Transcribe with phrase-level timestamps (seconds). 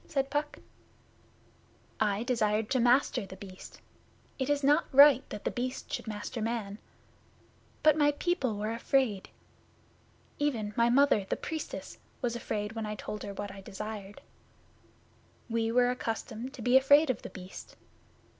[0.07, 0.57] said Puck.
[1.99, 3.79] 'I desired to master The Beast.
[4.39, 6.79] It is not right that The Beast should master man.
[7.83, 9.29] But my people were afraid.
[10.39, 14.21] Even, my Mother, the Priestess, was afraid when I told her what I desired.
[15.51, 17.75] We were accustomed to be afraid of The Beast.